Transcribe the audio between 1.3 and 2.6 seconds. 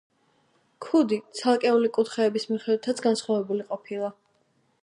ცალკეული კუთხეების